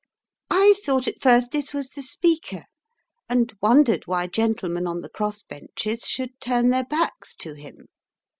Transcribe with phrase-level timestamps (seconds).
[0.49, 2.65] I thought at first this was the Speaker,
[3.29, 7.87] and wondered why gentlemen on the cross benches should turn their backs to him.